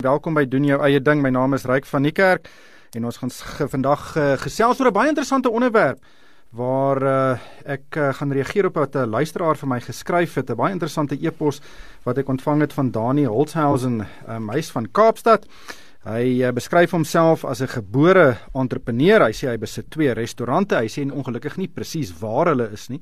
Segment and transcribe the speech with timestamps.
[0.00, 1.20] Welkom by doen jou eie ding.
[1.20, 2.46] My naam is Ryk van die Kerk
[2.96, 3.30] en ons gaan
[3.68, 6.00] vandag uh, gesels oor 'n baie interessante onderwerp
[6.56, 7.38] waar uh,
[7.68, 11.20] ek uh, gaan reageer op wat 'n luisteraar vir my geskryf het, 'n baie interessante
[11.20, 11.60] e-pos
[12.04, 15.44] wat ek ontvang het van Dani Holzhausen, 'n meis van Kaapstad.
[16.04, 19.20] Hy uh, beskryf homself as 'n gebore entrepreneur.
[19.20, 20.76] Hy sê hy besit twee restaurante.
[20.76, 23.00] Hy sê ongelukkig nie presies waar hulle is nie.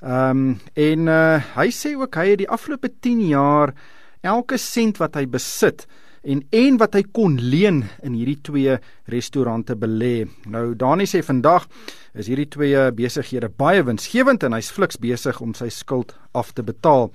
[0.00, 3.74] Ehm um, en uh, hy sê ook hy het die afgelope 10 jaar
[4.22, 5.86] elke sent wat hy besit
[6.22, 8.76] en en wat hy kon leen in hierdie twee
[9.12, 10.26] restaurante belê.
[10.50, 11.68] Nou Dani sê vandag
[12.14, 16.64] is hierdie twee besighede baie winsgewend en hy's fliks besig om sy skuld af te
[16.66, 17.08] betaal.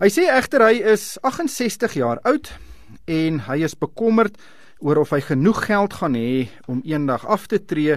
[0.00, 2.52] Hy sê egter hy is 68 jaar oud
[3.08, 4.36] en hy is bekommerd
[4.84, 7.96] oor of hy genoeg geld gaan hê om eendag af te tree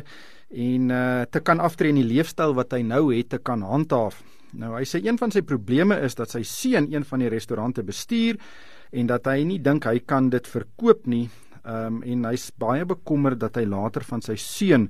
[0.49, 4.23] en uh, te kan aftree in die leefstyl wat hy nou het te kan handhaaf.
[4.57, 7.83] Nou hy sê een van sy probleme is dat sy seun een van die restaurante
[7.85, 8.39] bestuur
[8.91, 11.29] en dat hy nie dink hy kan dit verkoop nie.
[11.63, 14.89] Um, en hy's baie bekommerd dat hy later van sy seun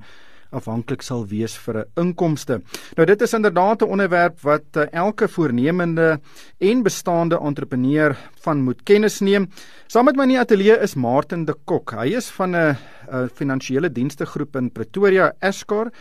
[0.55, 2.61] afhanklik sal wees vir 'n inkomste.
[2.97, 6.19] Nou dit is inderdaad 'n onderwerp wat uh, elke voornemende
[6.57, 9.49] en bestaande entrepreneur van moet kennis neem.
[9.87, 11.91] Saam met my in die ateljee is Martin de Kok.
[11.91, 12.77] Hy is van 'n
[13.33, 15.91] finansiële dienste groep in Pretoria, Escar.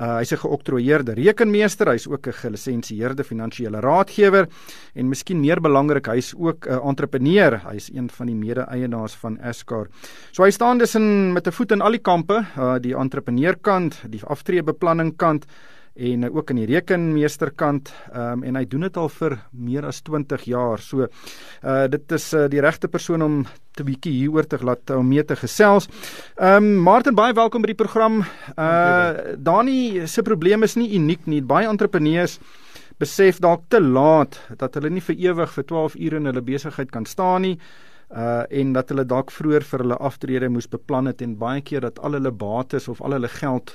[0.00, 4.48] Uh, hy's 'n geoktroeëerde rekenmeester, hy's ook 'n gelisensieerde finansiële raadgewer
[4.94, 7.60] en miskien meer belangrik, hy's ook 'n entrepreneur.
[7.68, 9.88] Hy's een van die mede-eienaars van Escar.
[10.32, 14.02] So hy staan dus in met 'n voet in al die kampe, uh, die entrepreneurkant,
[14.08, 15.44] die aftreebeplanning kant
[16.00, 20.00] en uh, ook aan die rekenmeesterkant um, en hy doen dit al vir meer as
[20.06, 20.80] 20 jaar.
[20.80, 23.36] So uh dit is uh, die regte persoon om
[23.76, 25.90] te bietjie hieroor te laat om mee te gesels.
[26.38, 28.22] Ehm um, Martin baie welkom by die program.
[28.56, 31.42] Uh Dani se probleem is nie uniek nie.
[31.42, 32.38] Baie entrepreneurs
[33.00, 36.90] besef dalk te laat dat hulle nie vir ewig vir 12 ure in hulle besigheid
[36.90, 37.56] kan staan nie
[38.10, 41.84] uh en dat hulle dalk vroeër vir hulle aftrede moes beplan het en baie keer
[41.86, 43.70] dat al hulle bates of al hulle geld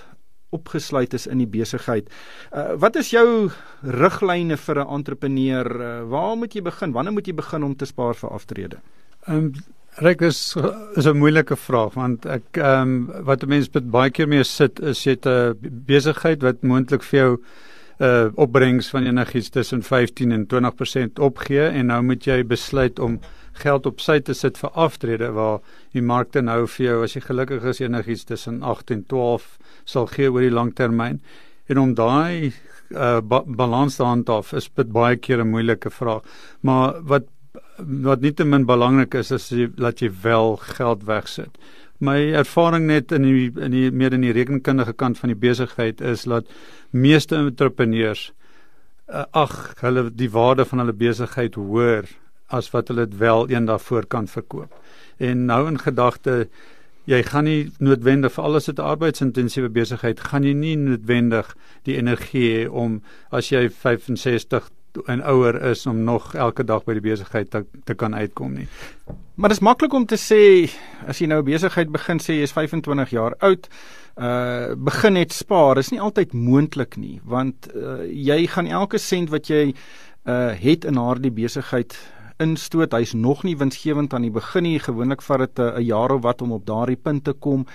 [0.50, 2.10] opgesluit is in die besigheid.
[2.52, 5.66] Uh wat is jou riglyne vir 'n entrepreneur?
[5.82, 6.92] Uh, waar moet jy begin?
[6.92, 8.78] Wanneer moet jy begin om te spaar vir aftrede?
[9.28, 9.54] Ehm um,
[9.98, 10.58] Rek is
[10.96, 14.80] is 'n moeilike vraag want ek ehm um, wat 'n mens baie keer mee sit
[14.80, 15.56] is jy 'n
[15.88, 17.40] besigheid wat moontlik vir jou
[18.00, 23.20] uh opbrengs van enigiets tussen 15 en 20% opgee en nou moet jy besluit om
[23.54, 25.62] geld op sy te sit vir aftrede waar
[25.94, 30.10] die markte nou vir jou as jy gelukkig is enigiets tussen 8 en 12 sal
[30.12, 31.22] gee oor die langtermyn
[31.70, 32.54] en om daai
[32.94, 36.22] uh, ba balans te handhaaf is dit baie keer 'n moeilike vraag.
[36.62, 37.26] Maar wat
[37.78, 41.58] wat nie te min belangrik is is dat jy wel geld wegsit.
[42.00, 46.02] My ervaring net in die in die meer in die rekenkundige kant van die besigheid
[46.02, 46.46] is dat
[46.92, 48.34] meeste entrepreneurs
[49.08, 52.06] uh, ag hulle die waarde van hulle besigheid hoor
[52.48, 54.74] as wat hulle dit wel eendag voor kan verkoop.
[55.18, 56.48] En nou in gedagte
[57.06, 61.52] jy gaan nie noodwendig vir alles dit arbeidsintensiewe besigheid gaan jy nie noodwendig
[61.86, 63.02] die energie hê om
[63.32, 64.72] as jy 65
[65.12, 68.68] en ouer is om nog elke dag by die besigheid te, te kan uitkom nie.
[69.36, 70.70] Maar dit is maklik om te sê
[71.08, 73.68] as jy nou 'n besigheid begin sê jy is 25 jaar oud,
[74.18, 75.76] uh begin net spaar.
[75.76, 79.74] Dit is nie altyd moontlik nie, want uh, jy gaan elke sent wat jy
[80.26, 81.98] uh het in haar die besigheid
[82.38, 82.94] instoot.
[82.94, 84.80] Hy's nog nie winsgewend aan die begin nie.
[84.80, 87.66] Gewoonlik vat dit 'n jaar of wat om op daardie punt te kom.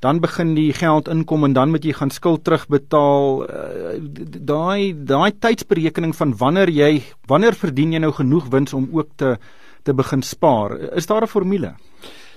[0.00, 3.48] Dan begin die geld inkom en dan moet jy gaan skuld terugbetaal.
[3.48, 4.00] Uh,
[4.40, 9.38] daai daai tydsberekening van wanneer jy wanneer verdien jy nou genoeg wins om ook te
[9.82, 10.78] te begin spaar.
[10.96, 11.74] Is daar 'n formule?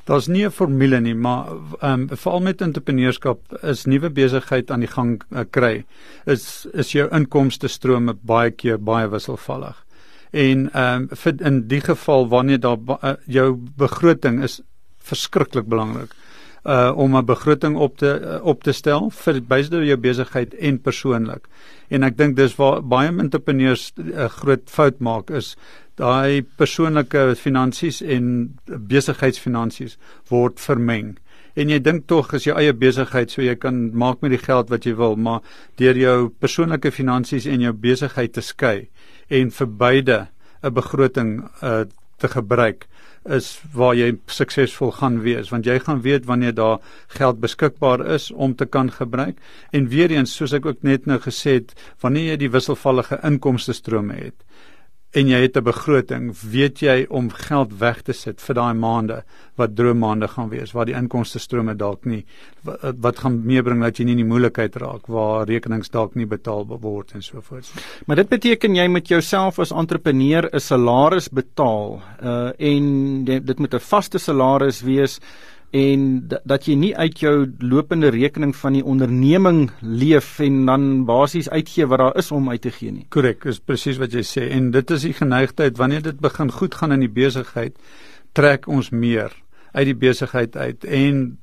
[0.06, 1.48] Daar's nie 'n formule nie, maar
[1.82, 5.86] ehm um, veral met entrepreneurskap is nuwe besigheid aan die gang uh, kry.
[6.26, 9.86] Is is jou inkomste strome baie keer baie wisselvallig
[10.32, 14.62] en ehm um, in die geval wanneer daar uh, jou begroting is
[14.98, 16.14] verskriklik belangrik
[16.64, 20.82] uh om 'n begroting op te uh, op te stel vir beide jou besigheid en
[20.82, 21.48] persoonlik.
[21.88, 25.56] En ek dink dis waar baie entrepreneurs 'n uh, groot fout maak is
[25.96, 29.98] daai persoonlike finansies en besigheidsfinansies
[30.30, 31.18] word vermeng.
[31.56, 34.70] En jy dink tog as jou eie besigheid so jy kan maak met die geld
[34.70, 35.42] wat jy wil, maar
[35.76, 38.90] deur jou persoonlike finansies en jou besigheid te skei
[39.30, 40.28] en vir beide
[40.64, 41.86] 'n begroting uh,
[42.18, 42.88] te gebruik
[43.26, 45.50] is waar jy suksesvol gaan wees.
[45.50, 49.38] Want jy gaan weet wanneer daar geld beskikbaar is om te kan gebruik.
[49.72, 53.74] En weer eens soos ek ook net nou gesê het wanneer jy die wisselvallige inkomste
[53.74, 54.46] strome het
[55.18, 59.24] en jy het 'n begroting, weet jy om geld weg te sit vir daai maande
[59.56, 62.26] wat droommaande gaan wees waar die inkomste strome dalk nie
[62.64, 66.26] wat, wat gaan meebring dat jy nie in die moeilikheid raak waar rekenings dalk nie
[66.26, 67.72] betaal word en so voort.
[68.06, 73.74] Maar dit beteken jy met jouself as entrepreneur 'n salaris betaal uh en dit moet
[73.74, 75.20] 'n vaste salaris wees
[75.72, 81.50] en dat jy nie uit jou lopende rekening van die onderneming leef en dan basies
[81.50, 83.06] uitgee wat daar is om uit te gee nie.
[83.10, 86.76] Korrek, is presies wat jy sê en dit is die geneigtheid wanneer dit begin goed
[86.76, 87.78] gaan in die besigheid,
[88.34, 89.36] trek ons meer
[89.72, 91.38] uit die besigheid uit en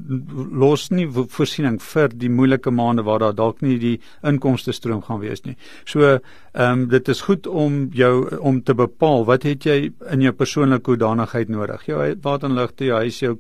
[0.59, 3.95] los nie voorsiening vir die moeilike maande waar daar dalk nie die
[4.27, 5.55] inkomste stroom gaan wees nie.
[5.85, 6.19] So,
[6.57, 10.33] ehm um, dit is goed om jou om te bepaal wat het jy in jou
[10.33, 11.87] persoonlike hoedanigheid nodig?
[11.87, 13.37] Jou water en ligte, jou huis, jou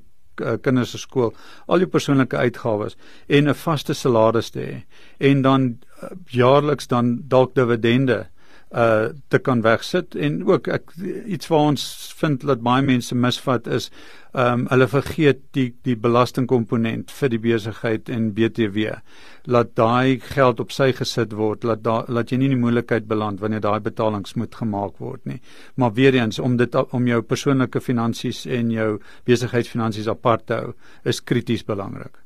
[0.62, 1.34] kinders se skool,
[1.66, 2.96] al die persoonlike uitgawes
[3.28, 4.84] en 'n vaste salaris te hê.
[5.18, 8.26] En dan uh, jaarliks dan dalk dividende
[8.74, 10.14] uh te kan wegsit.
[10.14, 10.92] En ook ek
[11.26, 13.90] iets waar ons vind dat baie mense misvat is
[14.36, 18.98] ehm um, hulle vergeet die die belastingkomponent vir die besigheid en BTW
[19.44, 23.06] laat daai geld op sy gesit word laat da, laat jy nie in die moeilikheid
[23.08, 25.40] beland wanneer daai betalings moet gemaak word nie.
[25.76, 28.90] Maar weer eens om dit om jou persoonlike finansies en jou
[29.24, 30.74] besigheidsfinansies apart te hou
[31.04, 32.25] is krities belangrik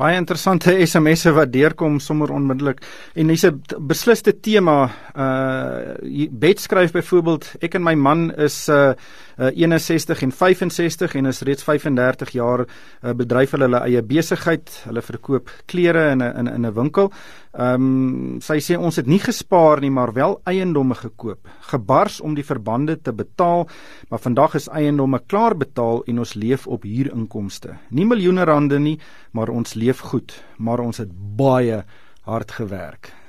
[0.00, 2.80] baie interessante SMS'e wat deurkom sommer onmiddellik
[3.14, 4.90] en dis 'n besliste tema.
[5.14, 8.92] Uh Bet skryf byvoorbeeld ek en my man is uh,
[9.40, 14.72] uh 61 en 65 en is reeds 35 jaar uh, bedryf hulle hulle eie besigheid.
[14.84, 17.12] Hulle verkoop klere in 'n in 'n 'n winkel.
[17.52, 21.48] Ehm um, sy sê ons het nie gespaar nie, maar wel eiendomme gekoop.
[21.60, 23.68] Gebars om die verbande te betaal,
[24.08, 27.74] maar vandag is eiendomme klaar betaal en ons leef op huurinkomste.
[27.90, 28.98] Nie miljoene rande nie,
[29.32, 31.84] maar ons leef goed, maar ons het baie
[32.22, 33.19] hard gewerk.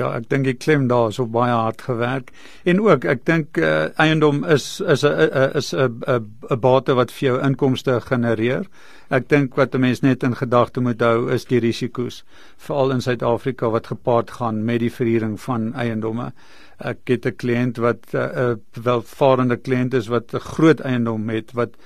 [0.00, 2.30] Ja, ek dink ek klem daar so baie hard gewerk.
[2.64, 7.26] En ook, ek dink uh, eiendom is is 'n is 'n 'n bate wat vir
[7.26, 8.64] jou inkomste genereer.
[9.10, 12.24] Ek dink wat 'n mens net in gedagte moet hou is die risiko's,
[12.56, 16.32] veral in Suid-Afrika wat gepaard gaan met die verhuuring van eiendomme.
[16.78, 21.28] Ek het 'n kliënt wat eh, 'n uh, welvarende kliënt is wat 'n groot eiendom
[21.28, 21.76] het wat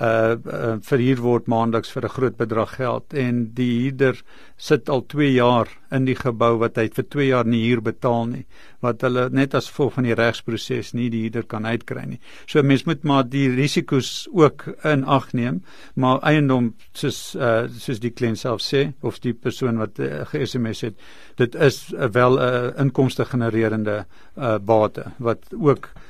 [0.00, 4.22] uh, uh verhuur word maandeliks vir 'n groot bedrag geld en die huurder
[4.56, 8.26] sit al 2 jaar in die gebou wat hy vir 2 jaar nie huur betaal
[8.26, 8.44] nie
[8.80, 12.20] wat hulle net as gevolg van die regsproses nie die huurder kan uitkry nie.
[12.46, 15.62] So mens moet maar die risiko's ook in ag neem,
[15.94, 20.80] maar eiendom soos uh soos die kliënt self sê of die persoon wat uh, ge-SMS
[20.80, 20.94] het,
[21.36, 24.04] dit is uh, wel 'n uh, inkomste genererende
[24.36, 26.00] uh bate wat ook uh,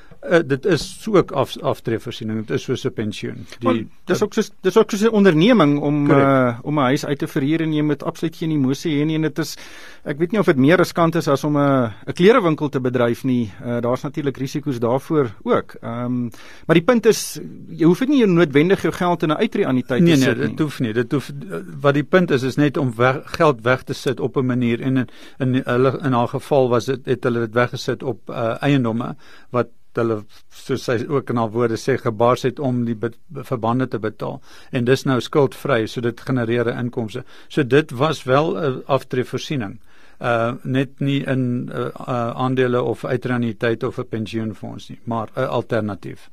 [0.47, 3.47] dit is ook af aftreevoorsiening dit is soos 'n pensioen.
[3.59, 7.07] Die well, dis ook soos dis ook soos 'n onderneming om uh, om 'n huis
[7.07, 9.15] uit te verhuur en jy moet absoluut geen emosie hê nie.
[9.15, 9.57] En dit is
[10.05, 13.25] ek weet nie of dit meer riskant is as om 'n 'n klerewinkel te bedryf
[13.25, 13.53] nie.
[13.65, 15.77] Uh, daar's natuurlik risiko's daarvoor ook.
[15.83, 16.31] Um,
[16.67, 20.19] maar die punt is jy hoef nie noodwendig jou geld in 'n uitreaniteit nee, te
[20.19, 20.47] nee, sit nie.
[20.47, 20.93] nee dit hoef nie.
[20.93, 21.33] Dit hoef
[21.81, 24.81] wat die punt is is net om weg, geld weg te sit op 'n manier.
[24.81, 28.63] En in in hulle in haar geval was dit het hulle dit weggesit op uh,
[28.63, 29.17] eiendomme
[29.51, 32.97] wat hulle soos hy ook in haar woorde sê gebaars het om die
[33.43, 34.41] verbande te betaal
[34.73, 37.25] en dis nou skuldvry so dit genereer inkomste.
[37.49, 39.81] So dit was wel 'n aftreevoorsiening.
[40.21, 45.49] Uh net nie in uh, uh aandele of uitreniteit of 'n pensioenfonds nie, maar 'n
[45.49, 46.31] alternatief.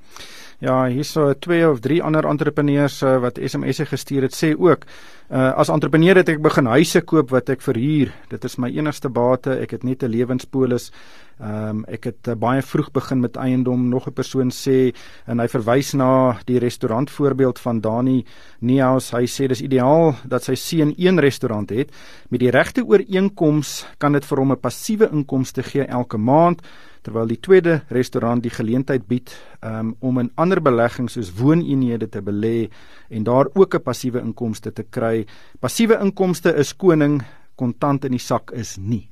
[0.62, 4.86] Ja, hierso twee of drie ander entrepreneurs uh, wat SMS'e gestuur het sê ook
[5.31, 8.10] Uh as entrepreneur het ek begin huise koop wat ek verhuur.
[8.28, 9.54] Dit is my enigste bate.
[9.63, 10.92] Ek het net 'n lewenspolis.
[11.40, 13.88] Ehm um, ek het uh, baie vroeg begin met eiendom.
[13.90, 14.92] Nog 'n persoon sê
[15.25, 18.25] en hy verwys na die restaurant voorbeeld van Dani
[18.60, 19.12] Neus.
[19.12, 21.90] Hy sê dis ideaal dat sy seun een restaurant het.
[22.30, 26.62] Met die regte ooreenkoms kan dit vir hom 'n passiewe inkomste gee elke maand
[27.06, 29.34] terwyl die tweede restaurant die geleentheid bied
[29.66, 32.70] um, om in ander beleggings soos wooneenhede te belê
[33.10, 35.26] en daar ook 'n passiewe inkomste te kry.
[35.60, 37.22] Passiewe inkomste is koning,
[37.56, 39.08] kontant in die sak is nie.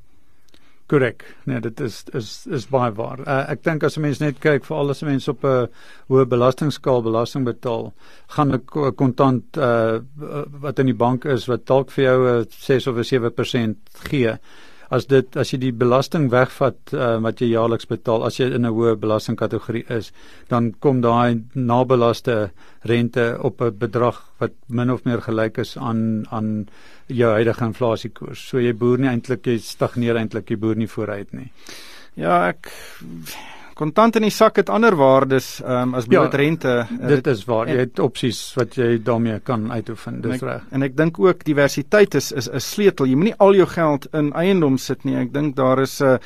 [0.89, 1.23] Korrek.
[1.45, 3.19] Nee, dit is is is baie waar.
[3.19, 5.67] Uh, ek dink as 'n mens net kyk vir alles mense op 'n
[6.09, 7.93] hoë belastingskaal belasting betaal,
[8.27, 9.99] gaan 'n kontant uh,
[10.61, 13.77] wat in die bank is wat dalk vir jou 'n 6 of 'n 7%
[14.09, 14.37] gee
[14.89, 18.65] as dit as jy die belasting wegvat uh, wat jy jaarliks betaal as jy in
[18.65, 20.11] 'n hoë belastingkategorie is,
[20.49, 22.51] dan kom daai nabelaste
[22.83, 26.67] rente op 'n bedrag wat min of meer gelyk is aan aan
[27.07, 28.47] jou huidige inflasiekoers.
[28.49, 31.51] So jy boer nie eintlik jy stagneer eintlik jy boer nie vooruit nie.
[32.15, 32.71] Ja, ek
[33.79, 36.73] kontant in die sak het ander waardes um, as bloot ja, rente.
[36.83, 37.67] Uh, dit is waar.
[37.67, 40.19] En, jy het opsies wat jy daarmee kan uitoefen.
[40.25, 40.65] Dis reg.
[40.75, 43.07] En ek dink ook diversiteit is is 'n sleutel.
[43.07, 45.15] Jy moenie al jou geld in eiendom sit nie.
[45.15, 46.17] Ek dink daar is 'n uh,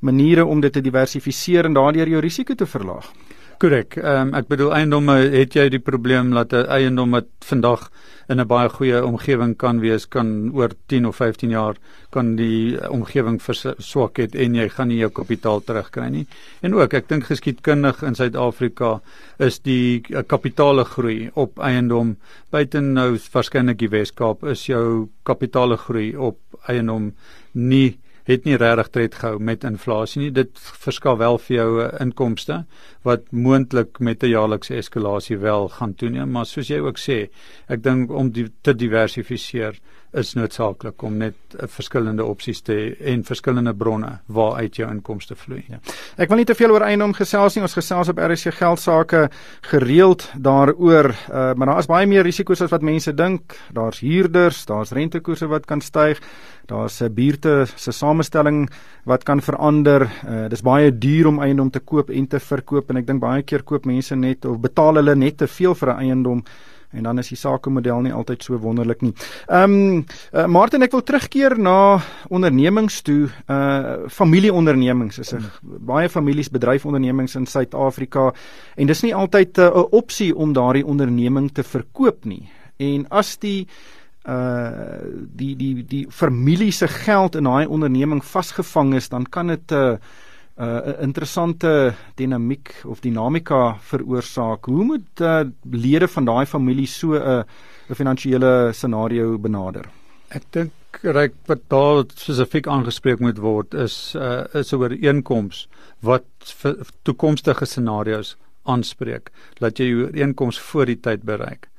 [0.00, 3.12] maniere om dit te diversifiseer en daardeur jou risiko te verlaag.
[3.62, 3.94] Korrek.
[3.94, 7.84] Ehm um, ek bedoel eiendomme het jy die probleem dat 'n eiendom wat vandag
[8.28, 11.76] in 'n baie goeie omgewing kan wees kan oor 10 of 15 jaar
[12.10, 16.26] kan die omgewing verswak het en jy gaan nie jou kapitaal terugkry nie.
[16.62, 19.00] En ook ek dink geskiedkundig in Suid-Afrika
[19.38, 22.16] is die uh, kapitaale groei op eiendom
[22.50, 27.12] buiten nou waarskynlik die Wes-Kaap is jou kapitaale groei op eiendom
[27.52, 27.98] nie
[28.28, 30.30] het nie regtig tred gehou met inflasie nie.
[30.30, 32.64] Dit verskaf wel vir jou 'n inkomste
[33.02, 37.30] wat moontlik met 'n jaarlikse eskalasie wel gaan toeneem, maar soos jy ook sê,
[37.68, 39.78] ek dink om die, te diversifiseer
[40.12, 42.76] is noodsaaklik om net uh, verskillende opsies te
[43.12, 45.62] en verskillende bronne waaruit jou inkomste vloei.
[45.72, 45.80] Ja.
[46.20, 47.64] Ek wil nie te veel oor eiendom gesels nie.
[47.64, 49.26] Ons gesels op RC geld sake
[49.70, 53.56] gereeld daaroor, uh, maar daar is baie meer risiko's as wat mense dink.
[53.72, 56.20] Daar's huurders, daar's rentekoerse wat kan styg.
[56.68, 58.70] Daar's 'n buurte se samestelling
[59.04, 60.02] wat kan verander.
[60.28, 63.42] Uh, dis baie duur om eiendom te koop en te verkoop en ek dink baie
[63.42, 66.44] keer koop mense net of betaal hulle net te veel vir 'n eiendom
[66.92, 69.12] en dan is die sakemodel nie altyd so wonderlik nie.
[69.48, 73.30] Ehm um, uh, Martin ek wil terugkeer na ondernemings toe.
[73.48, 75.86] Uh familieondernemings is 'n hmm.
[75.86, 78.32] baie families bedryfondernemings in Suid-Afrika
[78.76, 82.50] en dis nie altyd uh, 'n uh, opsie om daardie onderneming te verkoop nie.
[82.76, 83.66] En as die
[84.28, 85.02] uh
[85.36, 89.74] die die die familie se geld in daai onderneming vasgevang is, dan kan dit 'n
[89.74, 89.96] uh,
[90.56, 94.64] 'n uh, interessante dinamiek of dinamika veroorsaak.
[94.64, 95.40] Hoe moet uh,
[95.70, 97.42] lede van daai familie so 'n uh,
[97.88, 99.88] 'n finansiële scenario benader?
[100.28, 105.68] Ek dink reg wat daar spesifiek aangespreek moet word is uh, is 'n ooreenkoms
[106.00, 106.24] wat
[107.02, 109.30] toekomstige scenario's aanspreek.
[109.58, 111.71] Laat jy jou ooreenkoms voor die tyd bereik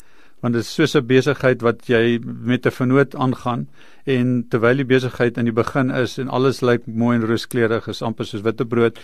[0.44, 3.68] want dit is soos 'n besigheid wat jy met 'n vernoot aangaan
[4.06, 8.02] en terwyl die besigheid in die begin is en alles lyk mooi en rooskleurig is
[8.02, 9.00] amper soos witbrood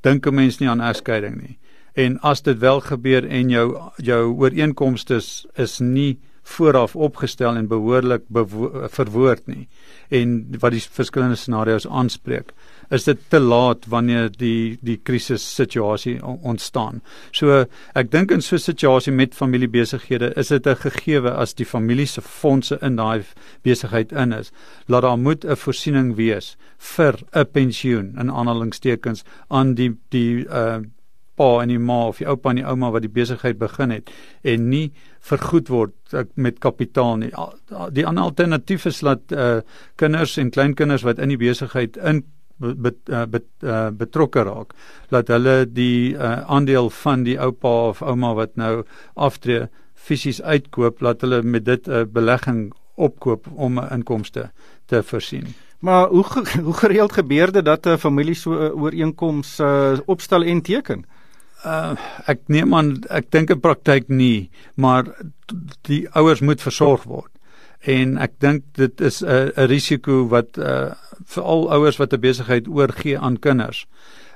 [0.00, 1.58] dink 'n mens nie aan egskeiding nie.
[1.94, 7.68] En as dit wel gebeur en jou jou ooreenkomste is, is nie vooraf opgestel en
[7.68, 8.24] behoorlik
[8.94, 9.68] verwoord nie
[10.08, 12.54] en wat die verskillende scenario's aanspreek
[12.94, 17.02] is dit te laat wanneer die die krisis situasie ontstaan.
[17.32, 17.64] So
[17.98, 22.06] ek dink in so 'n situasie met familiebesighede is dit 'n gegewe as die familie
[22.06, 23.24] se fondse in daai
[23.62, 24.52] besigheid in is,
[24.86, 30.80] laat daar moet 'n voorsiening wees vir 'n pensioen in aanhalingstekens aan die die uh
[31.38, 34.10] pa en die ma of die oupa en die ouma wat die besigheid begin het
[34.42, 34.88] en nie
[35.30, 37.30] vergoed word uh, met kapitaal nie.
[37.94, 39.60] Die ander alternatief is dat uh
[39.96, 42.24] kinders en kleinkinders wat in die besigheid in
[42.58, 44.74] bet, uh, bet, uh, betrokke raak
[45.14, 48.82] dat hulle die uh, aandeel van die oupa of ouma wat nou
[49.14, 54.50] aftree fisies uitkoop laat hulle met dit 'n uh, belegging opkoop om 'n inkomste
[54.86, 55.54] te voorsien.
[55.78, 56.24] Maar hoe
[56.62, 61.04] hoe gereeld gebeur dit dat 'n familie so 'n ooreenkoms uh, opstel en teken?
[61.64, 61.96] Uh,
[62.26, 65.08] ek neem aan ek dink in praktyk nie, maar
[65.88, 67.32] die ouers moet versorg word
[67.80, 72.68] en ek dink dit is 'n 'n risiko wat uh, veral ouers wat 'n besigheid
[72.68, 73.86] oorgee aan kinders.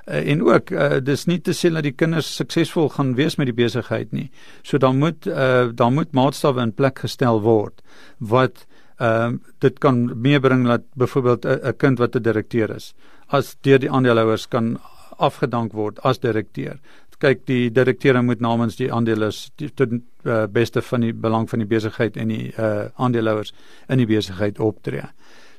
[0.07, 3.47] Uh, en ook uh, dis nie te sê dat die kinders suksesvol gaan wees met
[3.47, 4.31] die besigheid nie.
[4.63, 7.81] So dan moet uh, dan moet maatstawwe in plek gestel word
[8.19, 8.65] wat
[8.99, 12.93] ehm uh, dit kan meebring dat byvoorbeeld 'n kind wat 'n direkteur is
[13.27, 14.77] as deur die aandeelhouers kan
[15.17, 16.79] afgedank word as direkteur
[17.23, 19.47] kyk die direkteure moet namens die aandeelhouers
[19.79, 23.53] tot uh, beste van die belang van die besigheid en die uh, aandeelhouers
[23.87, 25.07] in die besigheid optree.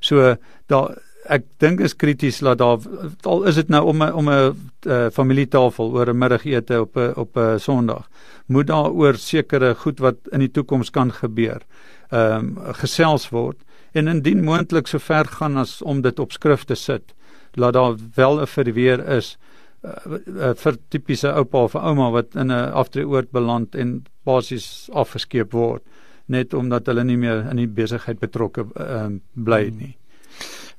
[0.04, 0.36] So
[0.72, 0.96] daar
[1.32, 2.84] ek dink is krities dat daar
[3.24, 4.56] al is dit nou om 'n om 'n
[4.86, 8.08] uh, familietafel oor 'n middagete op 'n op 'n Sondag
[8.46, 11.62] moet daar oor sekere goed wat in die toekoms kan gebeur
[12.10, 13.56] ehm um, gesels word
[13.92, 17.14] en indien moontlik so ver gaan as om dit op skrif te sit
[17.54, 19.38] laat daar wel 'n verweer is
[19.84, 25.82] uh, vir tipiese oupa of ouma wat in 'n aftreeoord beland en basies afgeskeep word
[26.26, 29.94] net omdat hulle nie meer in die besigheid betrokke uh, bly nie.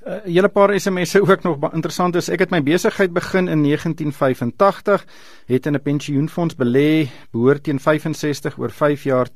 [0.06, 5.06] Uh, julle paar SMS'e ook nog interessant is ek het my besigheid begin in 1985
[5.50, 9.28] het in 'n pensioenfonds belê behoort teen 65 oor 5 jaar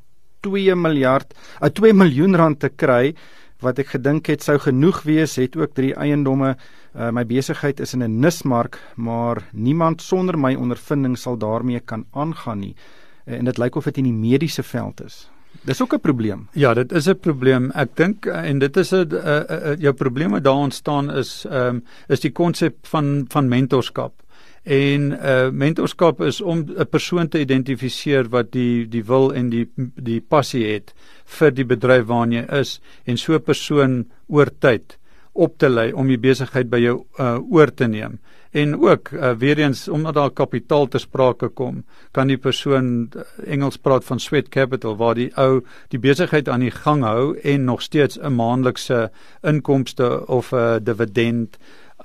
[0.42, 3.16] 2 miljard uh, 2 miljoen rand te kry
[3.60, 6.56] wat ek gedink het sou genoeg wees, het ook drie eiendomme.
[6.96, 12.06] Uh, my besigheid is in 'n nismark, maar niemand sonder my ondervinding sal daarmee kan
[12.12, 12.75] aangaan nie.
[13.25, 15.30] Uh, en dit lyk of dit in die mediese veld is.
[15.66, 16.48] Dis ook 'n probleem.
[16.54, 17.72] Ja, dit is 'n probleem.
[17.72, 21.75] Ek dink uh, en dit is 'n uh, uh, jou probleme daar ontstaan is ehm
[21.75, 24.13] um, is die konsep van van mentorskap
[24.70, 29.66] En uh mentorskap is om 'n persoon te identifiseer wat die die wil en die
[29.96, 30.94] die passie het
[31.26, 35.00] vir die bedryf waarna jy is en so 'n persoon oor tyd
[35.34, 38.20] op te lei om die besigheid by jou uh oor te neem.
[38.52, 43.12] En ook uh, weer eens omdat daar kapitaal te sprake kom kan die persoon
[43.46, 47.64] Engels praat van sweat capital waar die ou die besigheid aan die gang hou en
[47.64, 49.12] nog steeds 'n maandelikse
[49.42, 51.58] inkomste of 'n dividend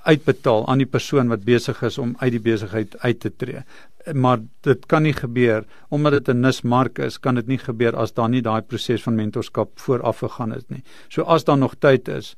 [0.04, 3.64] uitbetaal aan die persoon wat besig is om uit die besigheid uit te tree.
[4.12, 8.12] Maar dit kan nie gebeur omdat dit 'n nismark is, kan dit nie gebeur as
[8.12, 10.82] daar nie daai proses van mentorskap vooraf gegaan het nie.
[11.08, 12.36] So as daar nog tyd is,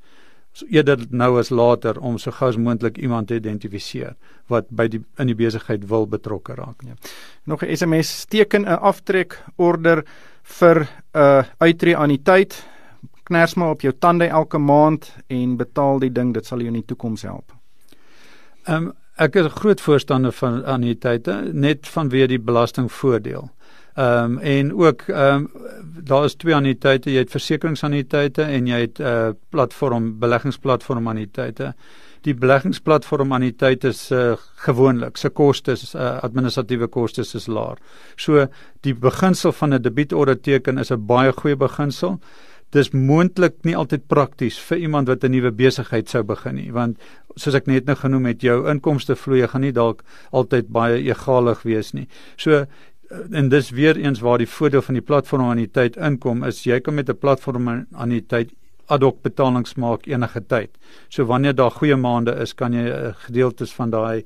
[0.53, 4.15] so eerder nou as later om so gou as moontlik iemand te identifiseer
[4.49, 6.83] wat by die in die besigheid wil betrokke raak.
[6.87, 6.95] Ja.
[7.45, 10.05] Nog 'n SMS teken 'n aftrek order
[10.43, 12.65] vir 'n uh, uittreë anniteit.
[13.23, 16.81] Kners maar op jou tande elke maand en betaal die ding, dit sal jou in
[16.81, 17.56] die toekoms help.
[18.67, 23.51] Ehm um, ek is 'n groot voorstander van anniteite net vanweë die belastingvoordeel.
[23.95, 25.51] Ehm um, en ook ehm um,
[26.05, 31.75] daar is twee anniteite, jy het versekeringsanniteite en jy het 'n uh, platform beleggingsplatform anniteite.
[32.21, 37.79] Die beleggingsplatform anniteite is uh, gewoonlik se kostes uh, administratiewe kostes is laag.
[38.17, 38.47] So
[38.81, 42.21] die beginsel van 'n debietorder teken is 'n baie goeie beginsel.
[42.75, 46.99] Dis moontlik nie altyd prakties vir iemand wat 'n nuwe besigheid sou begin nie, want
[47.37, 51.63] soos ek net nou genoem het, jou inkomste vloei gaan nie dalk altyd baie egalig
[51.63, 52.09] wees nie.
[52.37, 52.67] So
[53.33, 56.65] en dis weer eens waar die voordeel van die platform aan die tyd inkom is
[56.65, 58.51] jy kan met 'n platform aan die tyd
[58.89, 60.71] ad hoc betalings maak enige tyd.
[61.09, 64.25] So wanneer daar goeie maande is, kan jy uh, gedeeltes van daai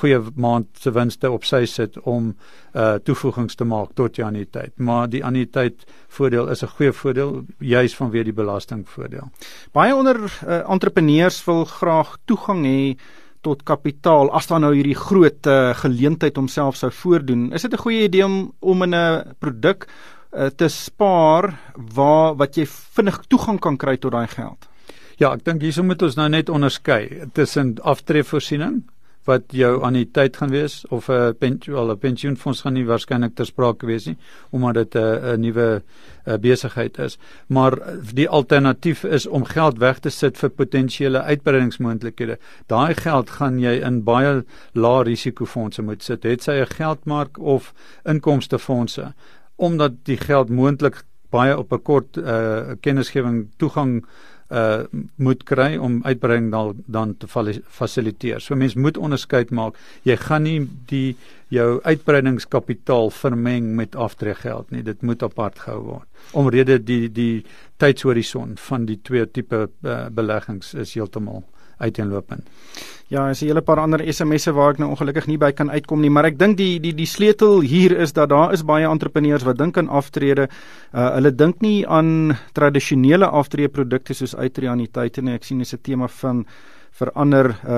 [0.00, 2.34] goeie maand se winste op sy sit om
[2.74, 4.72] uh toevoegings te maak tot jou anniteit.
[4.78, 9.30] Maar die anniteit voordeel is 'n goeie voordeel juis vanweë die belastingvoordeel.
[9.72, 12.96] Baie onder uh, entrepreneurs wil graag toegang hê
[13.40, 17.52] tot kapitaal as daar nou hierdie groot uh, geleentheid homself sou voordoen.
[17.52, 19.86] Is dit 'n goeie idee om om in 'n produk
[20.32, 24.68] uh, te spaar waar wat jy vinnig toegang kan kry tot daai geld?
[25.20, 27.28] Ja, ek dink hierso moet ons nou net onderskei.
[27.36, 28.82] Tussen aftreevoorsiening
[29.28, 29.74] wat jou
[30.16, 34.16] tyd gaan wees of 'n pensioen 'n pensioenfonds gaan nie waarskynlik ter sprake wees nie
[34.50, 35.82] omdat dit 'n 'n nuwe
[36.40, 37.18] besigheid is.
[37.48, 37.78] Maar
[38.14, 42.38] die alternatief is om geld weg te sit vir potensiële uitbreidingsmoontlikhede.
[42.66, 47.74] Daai geld gaan jy in baie lae risikofondse moet sit het sy 'n geldmark of
[48.04, 49.12] inkomstefondse
[49.60, 54.04] omdat die geld moontlik baie op 'n kort uh, kennisgewing toegang
[54.50, 54.82] uh
[55.16, 57.26] moet kry om uitbreiding dan dan te
[57.68, 58.40] fasiliteer.
[58.40, 59.76] So mense moet onderskeid maak.
[60.02, 61.16] Jy gaan nie die
[61.48, 64.82] jou uitbreidingskapitaal vermeng met aftreegeld nie.
[64.82, 66.08] Dit moet apart gehou word.
[66.32, 67.44] Omrede die die
[67.76, 71.44] tydshorison van die twee tipe uh, beleggings is heeltemal
[71.80, 72.46] uiteenlopend.
[73.10, 76.00] Ja, is 'n hele paar ander SMS'e waar ek nou ongelukkig nie by kan uitkom
[76.00, 79.42] nie, maar ek dink die die die sleutel hier is dat daar is baie entrepreneurs
[79.42, 80.48] wat dink aan aftrede.
[80.94, 85.34] Uh hulle dink nie aan tradisionele aftreeprodukte soos uitreaniteite nie.
[85.34, 86.46] Ek sien dis 'n tema van
[86.98, 87.76] vir ander uh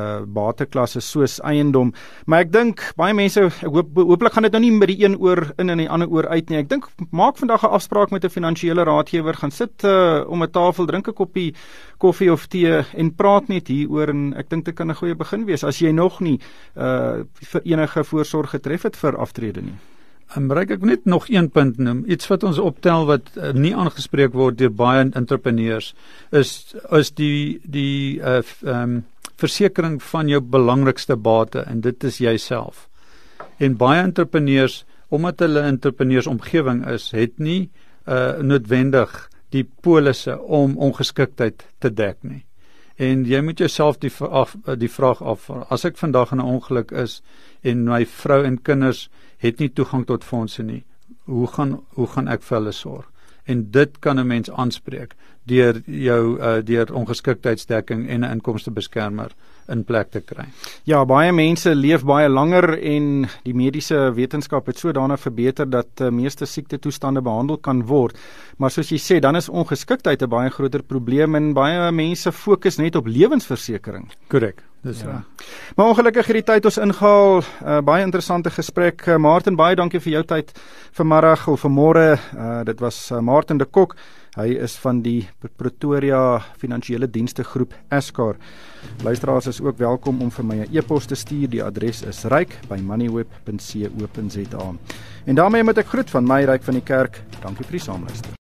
[0.00, 1.92] uh bateklasse soos eiendom.
[2.26, 5.16] Maar ek dink baie mense ek hoop hooplik gaan dit nou nie met die een
[5.16, 6.58] oor in en die ander oor uit nie.
[6.58, 10.50] Ek dink maak vandag 'n afspraak met 'n finansiële raadgewer, gaan sit uh om 'n
[10.50, 11.54] tafel, drink 'n koppie
[11.98, 15.44] koffie of tee en praat net hieroor en ek dink dit kan 'n goeie begin
[15.44, 16.38] wees as jy nog nie
[16.76, 19.78] uh vir enige voorsorg getref het vir aftrede nie.
[20.36, 23.72] En bereik ek net nog een punt noem, iets wat ons optel wat uh, nie
[23.72, 25.94] aangespreek word deur baie entrepreneurs
[26.36, 29.04] is is die die uh um
[29.38, 32.88] versekering van jou belangrikste bate en dit is jouself.
[33.56, 37.70] En baie entrepreneurs omdat hulle entrepreneurs omgewing is, het nie
[38.04, 39.14] uh noodwendig
[39.54, 42.44] die polisse om ongeskiktheid te dek nie.
[42.98, 46.90] En jy moet jouself die af, die vraag af as ek vandag in 'n ongeluk
[46.90, 47.22] is
[47.62, 50.84] en my vrou en kinders het nie toegang tot fondse nie.
[51.24, 53.06] Hoe gaan hoe gaan ek vir hulle sorg?
[53.44, 55.14] En dit kan 'n mens aanspreek
[55.48, 59.32] deur jou uh, deur ongeskiktheidsdekking en 'n inkomstebeskermer
[59.68, 60.46] in plek te kry.
[60.88, 66.08] Ja, baie mense leef baie langer en die mediese wetenskap het sodanig verbeter dat uh,
[66.08, 68.16] meeste siekte toestande behandel kan word.
[68.56, 72.76] Maar soos jy sê, dan is ongeskiktheid 'n baie groter probleem en baie mense fokus
[72.76, 74.10] net op lewensversekering.
[74.28, 74.67] Korrek.
[74.82, 75.22] Dis ja.
[75.76, 79.06] Maar ongelukkig hierdie tyd ons ingehaal, uh, baie interessante gesprek.
[79.06, 80.60] Uh, Martin, baie dankie vir jou tyd
[80.98, 82.18] vanmiddag of vanmôre.
[82.36, 83.96] Uh, dit was uh, Martin de Kok.
[84.38, 85.26] Hy is van die
[85.58, 88.38] Pretoria Finansiële Dienste Groep Escar.
[89.02, 91.48] Luisteraars is ook welkom om vir my 'n e-pos te stuur.
[91.50, 94.74] Die adres is ryk@moneyweb.co.za.
[95.26, 97.22] En daarmee moet ek groet van my ryk van die kerk.
[97.42, 98.37] Dankie vir die saamluister.